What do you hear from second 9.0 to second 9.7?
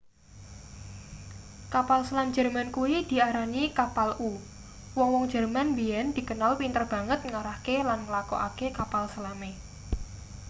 selame